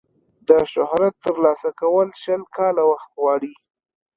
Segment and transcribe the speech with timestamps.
[0.47, 3.53] د شهرت ترلاسه کول شل کاله وخت غواړي.